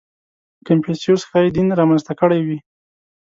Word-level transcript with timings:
•کنفوسیوس 0.67 1.21
ښایي 1.29 1.49
دین 1.55 1.67
را 1.77 1.83
منځته 1.89 2.13
کړی 2.21 2.39
وي. 2.47 2.57